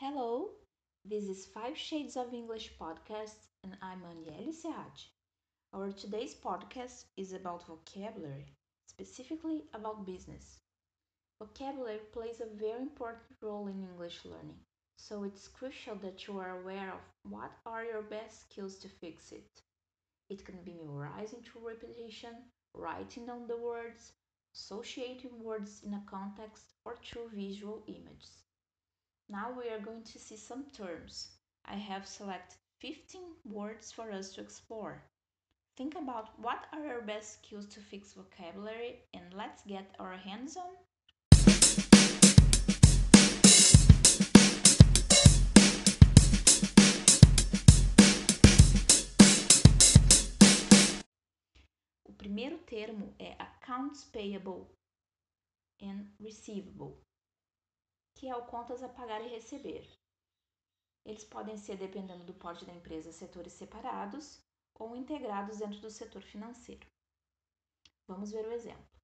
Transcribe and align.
Hello, 0.00 0.50
this 1.04 1.24
is 1.24 1.44
Five 1.46 1.76
Shades 1.76 2.16
of 2.16 2.32
English 2.32 2.70
podcast, 2.80 3.48
and 3.64 3.76
I'm 3.82 4.04
Aniele 4.04 4.52
Sead. 4.52 4.96
Our 5.72 5.90
today's 5.90 6.36
podcast 6.36 7.06
is 7.16 7.32
about 7.32 7.66
vocabulary, 7.66 8.46
specifically 8.86 9.64
about 9.74 10.06
business. 10.06 10.60
Vocabulary 11.40 11.98
plays 12.12 12.40
a 12.40 12.56
very 12.56 12.80
important 12.80 13.42
role 13.42 13.66
in 13.66 13.82
English 13.82 14.24
learning, 14.24 14.60
so 14.96 15.24
it's 15.24 15.48
crucial 15.48 15.96
that 15.96 16.28
you 16.28 16.38
are 16.38 16.60
aware 16.60 16.92
of 16.92 17.00
what 17.28 17.50
are 17.66 17.84
your 17.84 18.02
best 18.02 18.42
skills 18.42 18.76
to 18.76 18.88
fix 18.88 19.32
it. 19.32 19.50
It 20.30 20.44
can 20.44 20.62
be 20.64 20.74
memorizing 20.74 21.42
through 21.42 21.66
repetition, 21.66 22.36
writing 22.72 23.26
down 23.26 23.48
the 23.48 23.56
words, 23.56 24.12
associating 24.54 25.42
words 25.42 25.82
in 25.84 25.94
a 25.94 26.02
context, 26.06 26.74
or 26.84 26.94
through 27.04 27.30
visual 27.34 27.82
images. 27.88 28.47
Now 29.30 29.52
we 29.52 29.68
are 29.68 29.78
going 29.78 30.04
to 30.04 30.18
see 30.18 30.38
some 30.38 30.64
terms. 30.72 31.28
I 31.66 31.74
have 31.74 32.06
selected 32.06 32.56
15 32.80 33.20
words 33.44 33.92
for 33.92 34.10
us 34.10 34.32
to 34.32 34.40
explore. 34.40 35.02
Think 35.76 35.96
about 35.96 36.30
what 36.40 36.64
are 36.72 36.82
your 36.82 37.02
best 37.02 37.34
skills 37.34 37.66
to 37.66 37.80
fix 37.80 38.14
vocabulary 38.14 39.00
and 39.12 39.34
let's 39.34 39.62
get 39.64 39.94
our 39.98 40.16
hands 40.16 40.56
on. 40.56 40.72
O 52.06 52.12
primeiro 52.16 52.56
termo 52.64 53.12
é 53.18 53.36
accounts 53.38 54.04
payable 54.04 54.70
and 55.82 56.06
receivable 56.18 56.96
que 58.18 58.28
é 58.28 58.34
o 58.34 58.46
contas 58.46 58.82
a 58.82 58.88
pagar 58.88 59.22
e 59.22 59.28
receber. 59.28 59.88
Eles 61.04 61.22
podem 61.24 61.56
ser, 61.56 61.76
dependendo 61.76 62.24
do 62.24 62.34
porte 62.34 62.64
da 62.64 62.74
empresa, 62.74 63.12
setores 63.12 63.52
separados 63.52 64.44
ou 64.74 64.96
integrados 64.96 65.58
dentro 65.58 65.80
do 65.80 65.88
setor 65.88 66.22
financeiro. 66.22 66.84
Vamos 68.08 68.32
ver 68.32 68.44
o 68.44 68.52
exemplo. 68.52 68.98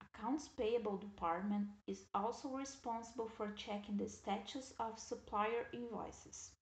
Accounts 0.00 0.48
Payable 0.48 0.98
Department 0.98 1.68
is 1.86 2.08
also 2.12 2.56
responsible 2.56 3.28
for 3.28 3.54
checking 3.56 3.96
the 3.96 4.08
status 4.08 4.74
of 4.80 5.00
supplier 5.00 5.70
invoices. 5.72 6.52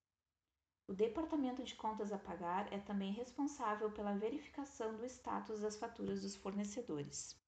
O 0.87 0.93
Departamento 0.93 1.65
de 1.65 1.75
Contas 1.75 2.12
a 2.12 2.19
Pagar 2.19 2.71
é 2.71 2.78
também 2.81 3.12
responsável 3.12 3.91
pela 3.91 4.19
verificação 4.19 4.95
do 4.95 5.06
status 5.06 5.62
das 5.62 5.77
faturas 5.77 6.21
dos 6.21 6.37
fornecedores. 6.37 7.43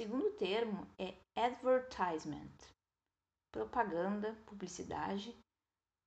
Segundo 0.00 0.30
termo 0.38 0.86
é 0.98 1.14
advertisement, 1.36 2.56
propaganda, 3.52 4.34
publicidade. 4.46 5.36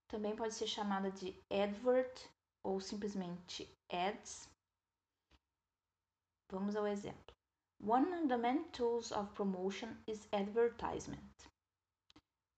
Também 0.09 0.35
pode 0.35 0.55
ser 0.55 0.65
chamada 0.65 1.11
de 1.11 1.39
advert 1.47 2.27
ou 2.65 2.81
simplesmente 2.81 3.71
ads. 3.91 4.49
Vamos 6.51 6.75
ao 6.75 6.87
exemplo. 6.87 7.35
One 7.85 8.11
of 8.15 8.27
the 8.27 8.37
main 8.37 8.63
tools 8.71 9.11
of 9.11 9.31
promotion 9.35 9.89
is 10.07 10.27
advertisement. 10.31 11.31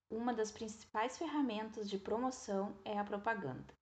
Uma 0.09 0.33
das 0.33 0.53
principais 0.53 1.17
ferramentas 1.17 1.89
de 1.89 1.97
promoção 1.97 2.73
é 2.85 2.97
a 2.97 3.03
propaganda. 3.03 3.73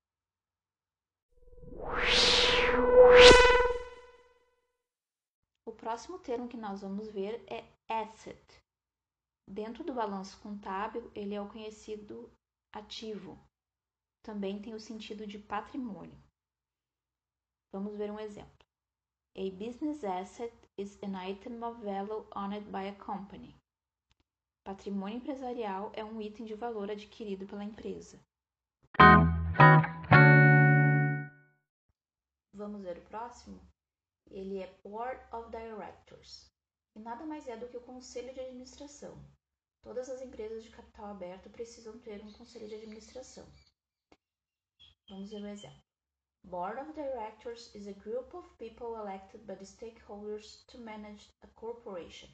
O 5.84 5.92
próximo 5.92 6.18
termo 6.18 6.48
que 6.48 6.56
nós 6.56 6.80
vamos 6.80 7.10
ver 7.10 7.44
é 7.46 7.62
asset. 7.90 8.42
Dentro 9.46 9.84
do 9.84 9.94
balanço 9.94 10.40
contábil, 10.40 11.12
ele 11.14 11.36
é 11.36 11.42
o 11.42 11.50
conhecido 11.50 12.32
ativo. 12.74 13.38
Também 14.24 14.62
tem 14.62 14.74
o 14.74 14.80
sentido 14.80 15.28
de 15.28 15.38
patrimônio. 15.38 16.18
Vamos 17.74 17.98
ver 17.98 18.10
um 18.10 18.18
exemplo. 18.18 18.66
A 19.36 19.42
business 19.52 20.06
asset 20.06 20.56
is 20.78 20.98
an 21.04 21.22
item 21.22 21.62
of 21.62 21.82
value 21.82 22.26
owned 22.34 22.72
by 22.72 22.88
a 22.88 22.96
company. 22.96 23.54
Patrimônio 24.64 25.18
empresarial 25.18 25.92
é 25.94 26.06
um 26.06 26.22
item 26.22 26.46
de 26.46 26.56
valor 26.56 26.90
adquirido 26.90 27.46
pela 27.46 27.66
empresa. 27.66 28.18
Vamos 32.54 32.82
ver 32.84 33.00
o 33.00 33.02
próximo? 33.02 33.73
Ele 34.34 34.64
é 34.64 34.80
Board 34.84 35.22
of 35.32 35.52
Directors, 35.52 36.52
e 36.96 37.00
nada 37.00 37.24
mais 37.24 37.48
é 37.48 37.56
do 37.56 37.70
que 37.70 37.78
o 37.78 37.86
conselho 37.86 38.34
de 38.34 38.40
administração. 38.40 39.24
Todas 39.84 40.10
as 40.10 40.22
empresas 40.24 40.64
de 40.64 40.72
capital 40.72 41.06
aberto 41.06 41.52
precisam 41.52 42.00
ter 42.00 42.20
um 42.24 42.34
conselho 42.34 42.68
de 42.68 42.76
administração. 42.76 43.46
Vamos 45.08 45.30
ver 45.30 45.44
um 45.44 45.48
exemplo. 45.48 45.84
Board 46.46 46.80
of 46.80 46.94
Directors 46.94 47.74
is 47.76 47.88
a 47.88 47.94
group 47.94 48.34
of 48.34 48.50
people 48.58 48.96
elected 48.96 49.46
by 49.46 49.56
the 49.56 49.66
stakeholders 49.66 50.66
to 50.66 50.80
manage 50.80 51.32
a 51.42 51.48
corporation. 51.50 52.28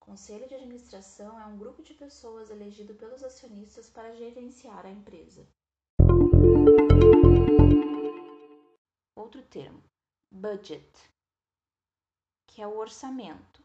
Conselho 0.00 0.48
de 0.48 0.56
administração 0.56 1.40
é 1.40 1.46
um 1.46 1.56
grupo 1.56 1.82
de 1.82 1.94
pessoas 1.94 2.50
elegido 2.50 2.96
pelos 2.96 3.22
acionistas 3.22 3.88
para 3.88 4.16
gerenciar 4.16 4.84
a 4.84 4.90
empresa. 4.90 5.46
Outro 9.14 9.42
termo, 9.44 9.82
budget, 10.32 11.11
que 12.52 12.60
é 12.60 12.66
o 12.66 12.76
orçamento. 12.76 13.64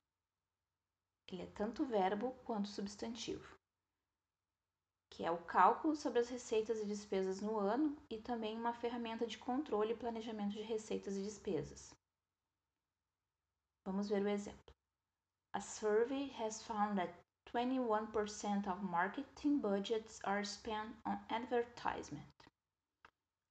Ele 1.27 1.41
é 1.41 1.47
tanto 1.47 1.83
verbo 1.83 2.31
quanto 2.45 2.69
substantivo, 2.69 3.57
que 5.09 5.25
é 5.25 5.29
o 5.29 5.43
cálculo 5.43 5.93
sobre 5.93 6.19
as 6.19 6.29
receitas 6.29 6.79
e 6.79 6.85
despesas 6.85 7.41
no 7.41 7.59
ano 7.59 7.97
e 8.09 8.17
também 8.17 8.57
uma 8.57 8.71
ferramenta 8.71 9.27
de 9.27 9.37
controle 9.37 9.91
e 9.91 9.97
planejamento 9.97 10.53
de 10.53 10.61
receitas 10.61 11.17
e 11.17 11.21
despesas. 11.21 11.93
Vamos 13.85 14.07
ver 14.07 14.23
o 14.23 14.29
exemplo. 14.29 14.73
A 15.53 15.59
survey 15.59 16.31
has 16.39 16.63
found 16.63 16.95
that 16.95 17.13
21% 17.53 18.67
of 18.71 18.81
marketing 18.85 19.59
budgets 19.59 20.21
are 20.23 20.45
spent 20.45 20.95
on 21.05 21.19
advertisement. 21.27 22.25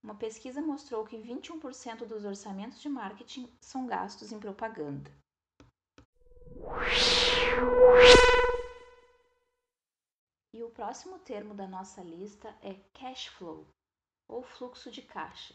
Uma 0.02 0.14
pesquisa 0.14 0.62
mostrou 0.62 1.04
que 1.04 1.18
21% 1.18 2.06
dos 2.06 2.24
orçamentos 2.24 2.80
de 2.80 2.88
marketing 2.88 3.52
são 3.60 3.86
gastos 3.86 4.32
em 4.32 4.40
propaganda. 4.40 5.10
E 10.52 10.62
o 10.62 10.70
próximo 10.70 11.18
termo 11.20 11.54
da 11.54 11.66
nossa 11.66 12.02
lista 12.02 12.48
é 12.62 12.74
cash 12.92 13.28
flow, 13.28 13.66
ou 14.28 14.42
fluxo 14.42 14.90
de 14.90 15.02
caixa. 15.02 15.54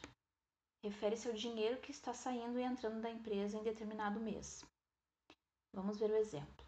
Refere-se 0.83 1.27
ao 1.27 1.33
dinheiro 1.33 1.81
que 1.81 1.91
está 1.91 2.13
saindo 2.13 2.59
e 2.59 2.63
entrando 2.63 3.01
da 3.01 3.09
empresa 3.09 3.57
em 3.57 3.63
determinado 3.63 4.19
mês. 4.19 4.63
Vamos 5.73 5.97
ver 5.97 6.09
o 6.09 6.15
exemplo. 6.15 6.65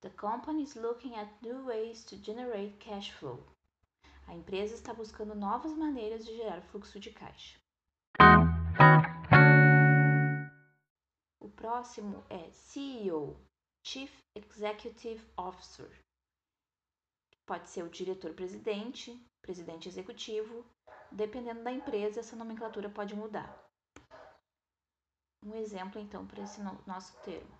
The 0.00 0.10
company 0.10 0.62
is 0.62 0.74
looking 0.74 1.14
at 1.16 1.42
new 1.42 1.64
ways 1.64 2.04
to 2.04 2.16
generate 2.16 2.76
cash 2.78 3.10
flow. 3.12 3.44
A 4.26 4.34
empresa 4.34 4.74
está 4.74 4.92
buscando 4.92 5.34
novas 5.34 5.72
maneiras 5.72 6.24
de 6.24 6.36
gerar 6.36 6.60
fluxo 6.62 7.00
de 7.00 7.10
caixa. 7.10 7.58
O 11.40 11.48
próximo 11.48 12.24
é 12.28 12.50
CEO, 12.52 13.36
Chief 13.90 14.12
Executive 14.34 15.24
Officer. 15.34 15.90
Pode 17.46 17.70
ser 17.70 17.82
o 17.82 17.88
diretor-presidente, 17.88 19.18
presidente 19.40 19.88
executivo, 19.88 20.62
dependendo 21.10 21.64
da 21.64 21.72
empresa, 21.72 22.20
essa 22.20 22.36
nomenclatura 22.36 22.90
pode 22.90 23.16
mudar. 23.16 23.48
Um 25.42 25.54
exemplo, 25.54 25.98
então, 25.98 26.26
para 26.26 26.42
esse 26.42 26.60
nosso 26.86 27.18
termo. 27.22 27.56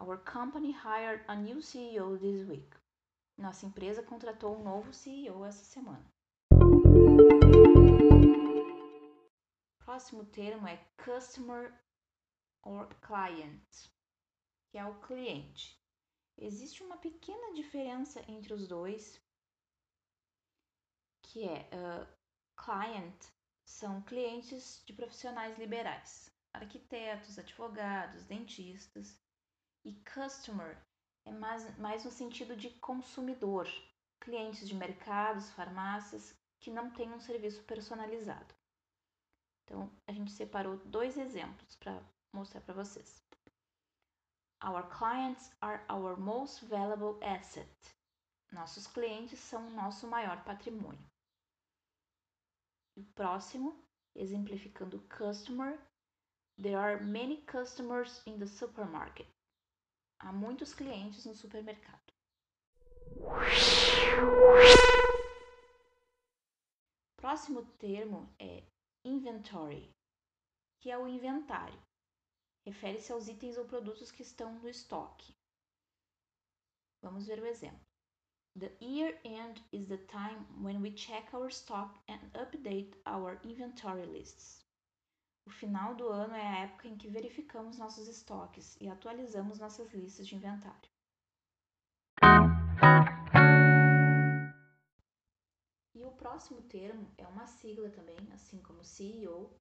Our 0.00 0.16
company 0.24 0.72
hired 0.72 1.22
a 1.28 1.34
new 1.34 1.60
CEO 1.60 2.16
this 2.16 2.48
week. 2.48 2.74
Nossa 3.36 3.66
empresa 3.66 4.02
contratou 4.02 4.56
um 4.56 4.64
novo 4.64 4.90
CEO 4.94 5.44
essa 5.44 5.66
semana. 5.66 6.10
Próximo 9.84 10.24
termo 10.24 10.66
é 10.66 10.82
customer 10.96 11.78
or 12.62 12.88
client, 13.02 13.94
que 14.70 14.78
é 14.78 14.84
o 14.84 15.00
cliente. 15.00 15.80
Existe 16.38 16.82
uma 16.82 16.98
pequena 16.98 17.54
diferença 17.54 18.20
entre 18.30 18.52
os 18.52 18.68
dois, 18.68 19.20
que 21.22 21.44
é 21.44 21.68
uh, 21.72 22.06
client 22.62 23.36
são 23.64 24.00
clientes 24.02 24.82
de 24.86 24.92
profissionais 24.92 25.58
liberais, 25.58 26.30
arquitetos, 26.52 27.38
advogados, 27.38 28.24
dentistas, 28.24 29.18
e 29.84 29.92
customer 30.14 30.76
é 31.24 31.32
mais, 31.32 31.76
mais 31.78 32.04
no 32.04 32.10
sentido 32.10 32.56
de 32.56 32.70
consumidor, 32.78 33.68
clientes 34.20 34.66
de 34.68 34.74
mercados, 34.74 35.50
farmácias 35.50 36.34
que 36.60 36.70
não 36.70 36.90
têm 36.90 37.12
um 37.12 37.20
serviço 37.20 37.62
personalizado. 37.64 38.54
Então, 39.64 39.90
a 40.06 40.12
gente 40.12 40.30
separou 40.30 40.76
dois 40.78 41.16
exemplos 41.16 41.74
para 41.76 42.00
mostrar 42.32 42.60
para 42.60 42.74
vocês. 42.74 43.25
Our 44.62 44.82
clients 44.84 45.50
are 45.60 45.84
our 45.90 46.16
most 46.16 46.62
valuable 46.62 47.18
asset. 47.22 47.68
Nossos 48.52 48.86
clientes 48.86 49.38
são 49.38 49.70
nosso 49.70 50.06
maior 50.06 50.42
patrimônio. 50.44 51.04
O 52.96 53.04
próximo, 53.14 53.76
exemplificando 54.14 54.98
customer, 55.08 55.78
there 56.56 56.78
are 56.78 57.04
many 57.04 57.42
customers 57.42 58.22
in 58.26 58.38
the 58.38 58.46
supermarket. 58.46 59.28
Há 60.18 60.32
muitos 60.32 60.72
clientes 60.72 61.26
no 61.26 61.34
supermercado. 61.34 62.00
Próximo 67.18 67.66
termo 67.78 68.34
é 68.38 68.62
inventory, 69.04 69.94
que 70.80 70.90
é 70.90 70.96
o 70.96 71.06
inventário. 71.06 71.78
Refere-se 72.66 73.12
aos 73.12 73.28
itens 73.28 73.56
ou 73.56 73.64
produtos 73.64 74.10
que 74.10 74.22
estão 74.22 74.52
no 74.58 74.68
estoque. 74.68 75.32
Vamos 77.00 77.24
ver 77.24 77.38
o 77.38 77.46
exemplo. 77.46 77.86
The 78.58 78.76
year 78.80 79.20
end 79.22 79.64
is 79.70 79.86
the 79.86 79.98
time 79.98 80.44
when 80.60 80.82
we 80.82 80.90
check 80.90 81.32
our 81.32 81.48
stock 81.48 81.96
and 82.08 82.18
update 82.34 83.00
our 83.06 83.38
inventory 83.44 84.04
lists. 84.06 84.66
O 85.46 85.50
final 85.50 85.94
do 85.94 86.08
ano 86.08 86.34
é 86.34 86.44
a 86.44 86.58
época 86.64 86.88
em 86.88 86.98
que 86.98 87.08
verificamos 87.08 87.78
nossos 87.78 88.08
estoques 88.08 88.76
e 88.80 88.88
atualizamos 88.88 89.60
nossas 89.60 89.92
listas 89.92 90.26
de 90.26 90.34
inventário. 90.34 90.90
E 95.94 96.02
o 96.02 96.10
próximo 96.16 96.62
termo 96.62 97.14
é 97.16 97.28
uma 97.28 97.46
sigla 97.46 97.90
também, 97.90 98.16
assim 98.32 98.60
como 98.60 98.82
CEO, 98.82 99.56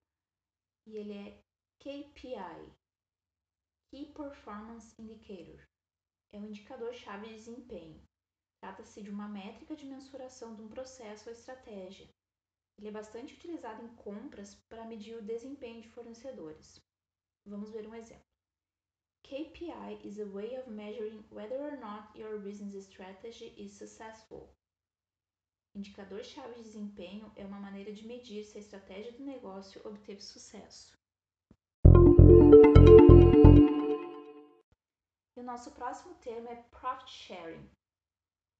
e 0.87 0.97
ele 0.97 1.13
é 1.13 1.43
KPI 1.77 2.84
Key 3.91 4.07
Performance 4.13 4.93
Indicator. 4.99 5.63
É 6.33 6.39
um 6.39 6.47
indicador-chave 6.47 7.27
de 7.27 7.35
desempenho. 7.35 8.03
Trata-se 8.59 9.03
de 9.03 9.11
uma 9.11 9.27
métrica 9.27 9.75
de 9.75 9.85
mensuração 9.85 10.55
de 10.55 10.63
um 10.63 10.67
processo 10.67 11.29
ou 11.29 11.33
estratégia. 11.33 12.09
Ele 12.77 12.87
é 12.87 12.91
bastante 12.91 13.35
utilizado 13.35 13.83
em 13.83 13.95
compras 13.95 14.55
para 14.67 14.85
medir 14.85 15.15
o 15.15 15.21
desempenho 15.21 15.81
de 15.81 15.89
fornecedores. 15.89 16.81
Vamos 17.45 17.71
ver 17.71 17.87
um 17.87 17.93
exemplo. 17.93 18.25
KPI 19.23 20.01
is 20.03 20.19
a 20.19 20.25
way 20.25 20.57
of 20.57 20.69
measuring 20.69 21.23
whether 21.31 21.61
or 21.61 21.77
not 21.77 22.17
your 22.17 22.39
business 22.39 22.85
strategy 22.85 23.53
is 23.55 23.71
successful. 23.73 24.49
Indicador-chave 25.75 26.55
de 26.55 26.63
desempenho 26.63 27.31
é 27.35 27.45
uma 27.45 27.59
maneira 27.59 27.93
de 27.93 28.05
medir 28.07 28.43
se 28.45 28.57
a 28.57 28.61
estratégia 28.61 29.11
do 29.11 29.23
negócio 29.23 29.79
obteve 29.87 30.21
sucesso. 30.21 30.97
E 35.35 35.39
o 35.41 35.43
nosso 35.43 35.71
próximo 35.71 36.15
termo 36.15 36.47
é 36.47 36.55
profit 36.71 37.11
sharing, 37.11 37.69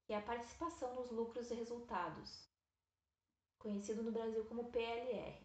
que 0.05 0.13
é 0.13 0.17
a 0.17 0.21
participação 0.21 0.93
nos 0.95 1.09
lucros 1.09 1.49
e 1.49 1.53
resultados, 1.53 2.49
conhecido 3.57 4.03
no 4.03 4.11
Brasil 4.11 4.43
como 4.45 4.71
PLR. 4.71 5.41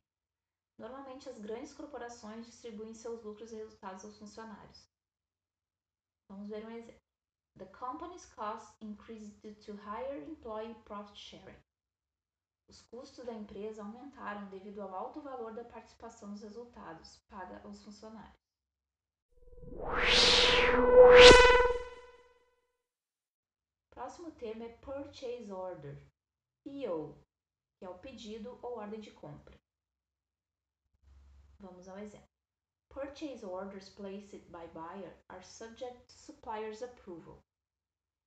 Normalmente 0.76 1.28
as 1.28 1.38
grandes 1.38 1.72
corporações 1.72 2.46
distribuem 2.46 2.94
seus 2.94 3.22
lucros 3.22 3.52
e 3.52 3.56
resultados 3.56 4.04
aos 4.04 4.18
funcionários. 4.18 4.88
Vamos 6.28 6.48
ver 6.48 6.66
um 6.66 6.70
exemplo. 6.70 7.00
The 7.58 7.66
company's 7.66 8.26
costs 8.34 8.74
increased 8.80 9.40
due 9.40 9.54
to 9.66 9.72
higher 9.74 10.22
employee 10.28 10.74
profit 10.84 11.16
sharing. 11.16 11.60
Os 12.68 12.80
custos 12.82 13.26
da 13.26 13.32
empresa 13.32 13.82
aumentaram 13.82 14.48
devido 14.48 14.80
ao 14.80 14.94
alto 14.94 15.20
valor 15.20 15.52
da 15.52 15.64
participação 15.64 16.30
nos 16.30 16.42
resultados 16.42 17.18
paga 17.28 17.60
aos 17.64 17.82
funcionários. 17.84 18.40
Próximo 23.90 24.30
termo 24.32 24.64
é 24.64 24.68
Purchase 24.68 25.52
Order, 25.52 25.96
PO, 26.64 27.14
que 27.78 27.84
é 27.84 27.88
o 27.88 27.98
pedido 27.98 28.58
ou 28.62 28.78
ordem 28.78 29.00
de 29.00 29.10
compra. 29.10 29.58
Vamos 31.58 31.88
ao 31.88 31.98
exemplo. 31.98 32.28
Purchase 32.88 33.44
orders 33.44 33.88
placed 33.88 34.50
by 34.50 34.66
buyer 34.74 35.14
are 35.28 35.44
subject 35.44 36.06
to 36.08 36.18
supplier's 36.18 36.82
approval. 36.82 37.44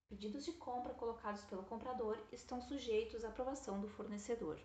Pedidos 0.07 0.45
de 0.45 0.53
compra 0.53 0.93
colocados 0.93 1.43
pelo 1.45 1.63
comprador 1.63 2.17
estão 2.31 2.61
sujeitos 2.61 3.25
à 3.25 3.29
aprovação 3.29 3.81
do 3.81 3.89
fornecedor. 3.89 4.59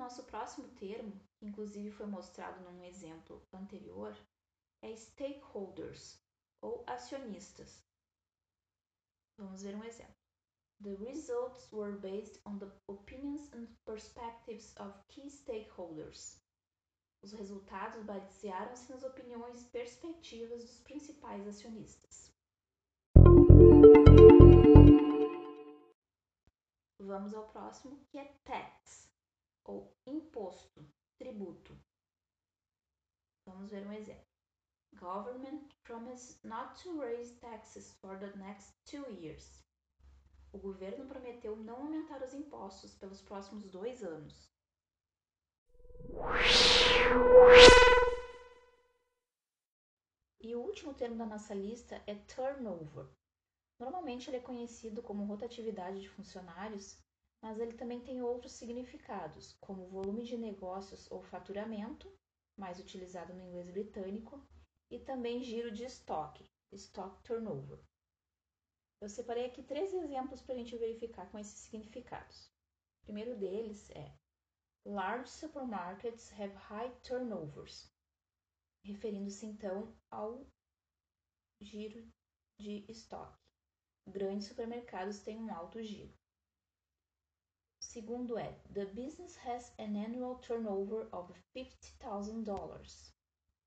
Nosso 0.00 0.24
próximo 0.24 0.66
termo, 0.76 1.12
que 1.36 1.44
inclusive 1.44 1.90
foi 1.90 2.06
mostrado 2.06 2.58
num 2.64 2.82
exemplo 2.84 3.46
anterior, 3.52 4.16
é 4.80 4.96
stakeholders 4.96 6.18
ou 6.62 6.82
acionistas. 6.86 7.84
Vamos 9.36 9.62
ver 9.62 9.76
um 9.76 9.84
exemplo. 9.84 10.16
The 10.82 10.94
results 10.94 11.70
were 11.70 11.98
based 11.98 12.40
on 12.46 12.58
the 12.58 12.72
opinions 12.88 13.52
and 13.52 13.66
perspectives 13.84 14.74
of 14.78 14.98
key 15.08 15.28
stakeholders. 15.28 16.42
Os 17.22 17.34
resultados 17.34 18.02
basearam-se 18.02 18.90
nas 18.90 19.04
opiniões 19.04 19.60
e 19.60 19.66
perspectivas 19.66 20.62
dos 20.62 20.80
principais 20.80 21.46
acionistas. 21.46 22.32
Vamos 26.98 27.34
ao 27.34 27.46
próximo, 27.48 28.02
que 28.06 28.16
é 28.16 28.24
tax, 28.44 28.99
ou 29.70 29.96
imposto, 30.04 30.84
tributo. 31.16 31.78
Vamos 33.46 33.70
ver 33.70 33.86
um 33.86 33.92
exemplo. 33.92 34.28
Government 34.94 35.68
promised 35.84 36.44
not 36.44 36.82
to 36.82 37.00
raise 37.00 37.38
taxes 37.38 37.92
for 38.00 38.18
the 38.18 38.36
next 38.36 38.74
two 38.84 39.08
years. 39.12 39.62
O 40.52 40.58
governo 40.58 41.06
prometeu 41.06 41.56
não 41.56 41.82
aumentar 41.82 42.22
os 42.22 42.34
impostos 42.34 42.96
pelos 42.96 43.22
próximos 43.22 43.68
dois 43.68 44.02
anos. 44.02 44.50
E 50.40 50.56
o 50.56 50.60
último 50.60 50.92
termo 50.94 51.16
da 51.16 51.26
nossa 51.26 51.54
lista 51.54 52.02
é 52.06 52.14
turnover. 52.16 53.06
Normalmente 53.78 54.28
ele 54.28 54.38
é 54.38 54.40
conhecido 54.40 55.00
como 55.02 55.24
rotatividade 55.24 56.00
de 56.00 56.08
funcionários, 56.08 56.98
mas 57.42 57.58
ele 57.58 57.72
também 57.72 58.00
tem 58.00 58.22
outros 58.22 58.52
significados, 58.52 59.54
como 59.60 59.88
volume 59.88 60.22
de 60.22 60.36
negócios 60.36 61.10
ou 61.10 61.22
faturamento, 61.22 62.12
mais 62.56 62.78
utilizado 62.78 63.32
no 63.32 63.42
inglês 63.42 63.70
britânico, 63.70 64.46
e 64.90 64.98
também 64.98 65.42
giro 65.42 65.70
de 65.70 65.84
estoque, 65.84 66.44
stock 66.72 67.22
turnover. 67.22 67.80
Eu 69.00 69.08
separei 69.08 69.46
aqui 69.46 69.62
três 69.62 69.94
exemplos 69.94 70.42
para 70.42 70.54
a 70.54 70.58
gente 70.58 70.76
verificar 70.76 71.30
com 71.30 71.38
esses 71.38 71.58
significados. 71.60 72.52
O 73.02 73.04
primeiro 73.04 73.34
deles 73.36 73.90
é 73.90 74.14
Large 74.84 75.30
supermarkets 75.30 76.32
have 76.32 76.54
high 76.54 76.90
turnovers, 77.02 77.90
referindo-se 78.84 79.46
então 79.46 79.94
ao 80.10 80.46
giro 81.60 82.10
de 82.58 82.84
estoque. 82.90 83.38
Grandes 84.06 84.48
supermercados 84.48 85.20
têm 85.20 85.38
um 85.38 85.54
alto 85.54 85.82
giro. 85.82 86.19
Segundo 87.92 88.38
é 88.38 88.52
The 88.72 88.84
business 88.84 89.36
has 89.44 89.74
an 89.76 89.96
annual 89.96 90.36
turnover 90.36 91.08
of 91.10 91.34
$50,000. 91.56 93.12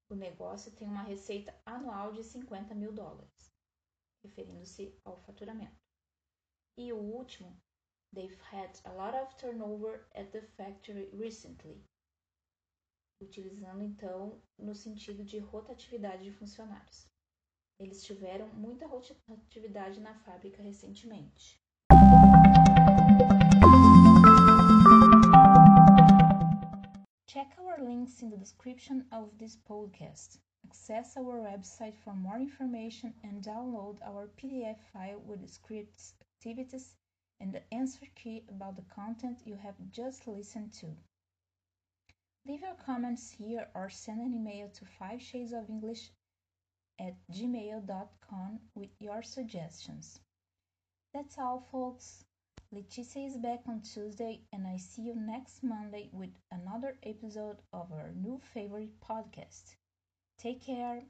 O 0.08 0.16
negócio 0.16 0.72
tem 0.72 0.88
uma 0.88 1.04
receita 1.04 1.54
anual 1.66 2.14
de 2.14 2.24
50 2.24 2.74
mil 2.74 2.94
dólares 2.94 3.52
referindo-se 4.24 4.98
ao 5.04 5.18
faturamento. 5.24 5.76
E 6.78 6.94
o 6.94 6.98
último, 6.98 7.62
they've 8.14 8.40
had 8.50 8.72
a 8.86 8.94
lot 8.94 9.14
of 9.14 9.36
turnover 9.36 10.08
at 10.16 10.32
the 10.32 10.42
factory 10.56 11.10
recently, 11.14 11.84
utilizando 13.22 13.84
então 13.84 14.42
no 14.58 14.74
sentido 14.74 15.26
de 15.26 15.40
rotatividade 15.40 16.24
de 16.24 16.32
funcionários. 16.32 17.12
Eles 17.78 18.02
tiveram 18.06 18.48
muita 18.54 18.88
rotatividade 18.88 20.00
na 20.00 20.18
fábrica 20.20 20.64
recentemente. 20.64 21.62
Check 27.34 27.58
our 27.58 27.84
links 27.84 28.22
in 28.22 28.30
the 28.30 28.38
description 28.38 29.06
of 29.12 29.40
this 29.40 29.58
podcast. 29.68 30.38
Access 30.64 31.18
our 31.18 31.40
website 31.40 31.96
for 32.04 32.14
more 32.14 32.38
information 32.38 33.12
and 33.24 33.44
download 33.44 33.98
our 34.06 34.30
PDF 34.38 34.78
file 34.94 35.20
with 35.26 35.50
scripts, 35.50 36.14
activities, 36.22 36.96
and 37.40 37.52
the 37.52 37.64
answer 37.74 38.06
key 38.14 38.44
about 38.50 38.76
the 38.76 38.84
content 38.84 39.40
you 39.46 39.56
have 39.56 39.74
just 39.90 40.28
listened 40.28 40.74
to. 40.74 40.96
Leave 42.46 42.62
your 42.62 42.76
comments 42.76 43.32
here 43.32 43.68
or 43.74 43.90
send 43.90 44.22
an 44.22 44.36
email 44.36 44.70
to 44.70 44.86
5 44.86 45.20
shades 45.20 45.54
of 45.54 45.68
english 45.72 46.12
at 47.00 47.16
gmail.com 47.32 48.60
with 48.76 48.92
your 49.00 49.24
suggestions. 49.24 50.20
That's 51.16 51.40
all, 51.40 51.68
folks. 51.72 52.26
Leticia 52.74 53.28
is 53.28 53.38
back 53.38 53.62
on 53.68 53.82
Tuesday, 53.82 54.42
and 54.52 54.66
I 54.66 54.78
see 54.78 55.04
you 55.04 55.14
next 55.16 55.62
Monday 55.62 56.10
with 56.12 56.32
another 56.52 56.98
episode 57.04 57.58
of 57.72 57.92
our 57.92 58.12
new 58.16 58.42
favorite 58.52 59.00
podcast. 59.00 59.76
Take 60.40 60.66
care. 60.66 61.04